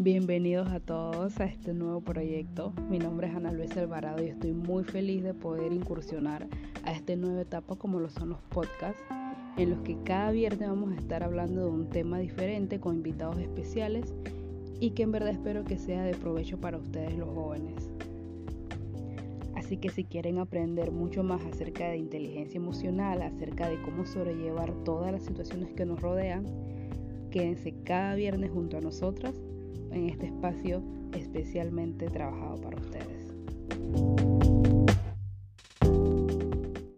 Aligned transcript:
Bienvenidos 0.00 0.68
a 0.68 0.78
todos 0.78 1.40
a 1.40 1.46
este 1.46 1.74
nuevo 1.74 2.00
proyecto. 2.00 2.72
Mi 2.88 3.00
nombre 3.00 3.26
es 3.26 3.34
Ana 3.34 3.50
Luisa 3.50 3.80
Alvarado 3.80 4.22
y 4.22 4.28
estoy 4.28 4.52
muy 4.52 4.84
feliz 4.84 5.24
de 5.24 5.34
poder 5.34 5.72
incursionar 5.72 6.46
a 6.84 6.92
esta 6.92 7.16
nueva 7.16 7.40
etapa 7.40 7.74
como 7.74 7.98
lo 7.98 8.08
son 8.08 8.28
los 8.28 8.38
podcasts, 8.42 9.02
en 9.56 9.70
los 9.70 9.80
que 9.80 9.96
cada 10.04 10.30
viernes 10.30 10.68
vamos 10.68 10.92
a 10.92 11.00
estar 11.00 11.24
hablando 11.24 11.62
de 11.62 11.70
un 11.70 11.90
tema 11.90 12.20
diferente 12.20 12.78
con 12.78 12.94
invitados 12.94 13.38
especiales 13.38 14.14
y 14.78 14.90
que 14.90 15.02
en 15.02 15.10
verdad 15.10 15.30
espero 15.30 15.64
que 15.64 15.78
sea 15.78 16.04
de 16.04 16.14
provecho 16.14 16.60
para 16.60 16.78
ustedes 16.78 17.18
los 17.18 17.30
jóvenes. 17.30 17.90
Así 19.56 19.78
que 19.78 19.88
si 19.88 20.04
quieren 20.04 20.38
aprender 20.38 20.92
mucho 20.92 21.24
más 21.24 21.44
acerca 21.44 21.88
de 21.88 21.96
inteligencia 21.96 22.58
emocional, 22.58 23.20
acerca 23.20 23.68
de 23.68 23.82
cómo 23.82 24.06
sobrellevar 24.06 24.72
todas 24.84 25.10
las 25.10 25.24
situaciones 25.24 25.72
que 25.72 25.84
nos 25.84 26.00
rodean, 26.00 26.46
quédense 27.32 27.74
cada 27.82 28.14
viernes 28.14 28.52
junto 28.52 28.76
a 28.76 28.80
nosotras 28.80 29.34
en 29.90 30.08
este 30.08 30.26
espacio 30.26 30.82
especialmente 31.12 32.08
trabajado 32.08 32.56
para 32.60 32.76
ustedes. 32.76 33.37